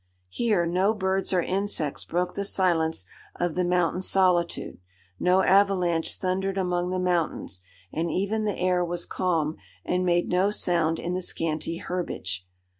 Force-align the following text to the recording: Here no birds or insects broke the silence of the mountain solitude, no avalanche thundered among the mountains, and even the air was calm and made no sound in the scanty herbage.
Here 0.29 0.65
no 0.65 0.95
birds 0.95 1.31
or 1.31 1.43
insects 1.43 2.05
broke 2.05 2.33
the 2.33 2.43
silence 2.43 3.05
of 3.35 3.53
the 3.53 3.63
mountain 3.63 4.01
solitude, 4.01 4.79
no 5.19 5.43
avalanche 5.43 6.15
thundered 6.17 6.57
among 6.57 6.89
the 6.89 6.97
mountains, 6.97 7.61
and 7.93 8.09
even 8.09 8.45
the 8.45 8.57
air 8.57 8.83
was 8.83 9.05
calm 9.05 9.57
and 9.85 10.03
made 10.03 10.27
no 10.27 10.49
sound 10.49 10.97
in 10.97 11.13
the 11.13 11.21
scanty 11.21 11.77
herbage. 11.77 12.47